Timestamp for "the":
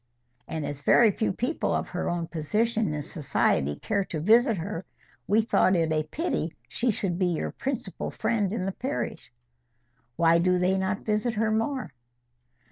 8.65-8.71